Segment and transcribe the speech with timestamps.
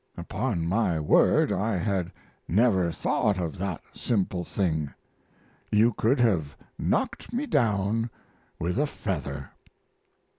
[0.17, 2.11] Upon my word, I had
[2.47, 4.91] never thought of that simple thing!
[5.71, 8.09] You could have knocked me down
[8.59, 9.51] with a feather.